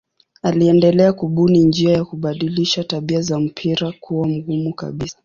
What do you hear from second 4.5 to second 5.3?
kabisa.